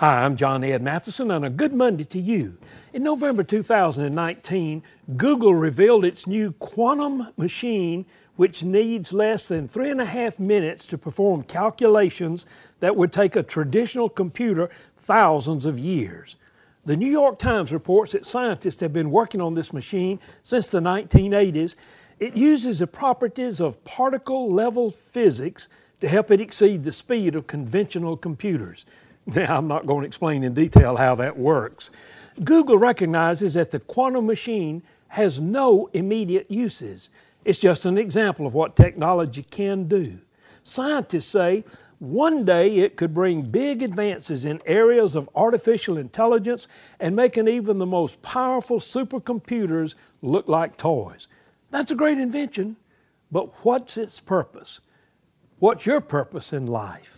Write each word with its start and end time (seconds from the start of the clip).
Hi, 0.00 0.24
I'm 0.24 0.34
John 0.34 0.64
Ed 0.64 0.80
Matheson, 0.80 1.30
and 1.30 1.44
a 1.44 1.50
good 1.50 1.74
Monday 1.74 2.04
to 2.04 2.18
you. 2.18 2.56
In 2.94 3.02
November 3.02 3.42
2019, 3.42 4.82
Google 5.18 5.54
revealed 5.54 6.06
its 6.06 6.26
new 6.26 6.52
quantum 6.52 7.28
machine, 7.36 8.06
which 8.36 8.62
needs 8.62 9.12
less 9.12 9.46
than 9.46 9.68
three 9.68 9.90
and 9.90 10.00
a 10.00 10.06
half 10.06 10.38
minutes 10.38 10.86
to 10.86 10.96
perform 10.96 11.42
calculations 11.42 12.46
that 12.78 12.96
would 12.96 13.12
take 13.12 13.36
a 13.36 13.42
traditional 13.42 14.08
computer 14.08 14.70
thousands 14.96 15.66
of 15.66 15.78
years. 15.78 16.36
The 16.86 16.96
New 16.96 17.10
York 17.10 17.38
Times 17.38 17.70
reports 17.70 18.12
that 18.12 18.24
scientists 18.24 18.80
have 18.80 18.94
been 18.94 19.10
working 19.10 19.42
on 19.42 19.52
this 19.52 19.70
machine 19.70 20.18
since 20.42 20.68
the 20.68 20.80
1980s. 20.80 21.74
It 22.18 22.38
uses 22.38 22.78
the 22.78 22.86
properties 22.86 23.60
of 23.60 23.84
particle 23.84 24.50
level 24.50 24.90
physics 24.90 25.68
to 26.00 26.08
help 26.08 26.30
it 26.30 26.40
exceed 26.40 26.84
the 26.84 26.92
speed 26.92 27.34
of 27.34 27.46
conventional 27.46 28.16
computers. 28.16 28.86
Now, 29.26 29.58
I'm 29.58 29.68
not 29.68 29.86
going 29.86 30.00
to 30.00 30.06
explain 30.06 30.42
in 30.42 30.54
detail 30.54 30.96
how 30.96 31.14
that 31.16 31.38
works. 31.38 31.90
Google 32.42 32.78
recognizes 32.78 33.54
that 33.54 33.70
the 33.70 33.78
quantum 33.80 34.26
machine 34.26 34.82
has 35.08 35.38
no 35.38 35.90
immediate 35.92 36.50
uses. 36.50 37.10
It's 37.44 37.58
just 37.58 37.84
an 37.84 37.98
example 37.98 38.46
of 38.46 38.54
what 38.54 38.76
technology 38.76 39.42
can 39.42 39.88
do. 39.88 40.18
Scientists 40.62 41.26
say 41.26 41.64
one 41.98 42.46
day 42.46 42.78
it 42.78 42.96
could 42.96 43.12
bring 43.12 43.42
big 43.42 43.82
advances 43.82 44.46
in 44.46 44.62
areas 44.64 45.14
of 45.14 45.28
artificial 45.34 45.98
intelligence 45.98 46.66
and 46.98 47.14
making 47.14 47.46
even 47.46 47.78
the 47.78 47.86
most 47.86 48.22
powerful 48.22 48.80
supercomputers 48.80 49.96
look 50.22 50.48
like 50.48 50.78
toys. 50.78 51.28
That's 51.70 51.92
a 51.92 51.96
great 51.96 52.18
invention, 52.18 52.76
but 53.30 53.64
what's 53.64 53.98
its 53.98 54.18
purpose? 54.18 54.80
What's 55.58 55.84
your 55.84 56.00
purpose 56.00 56.54
in 56.54 56.66
life? 56.66 57.09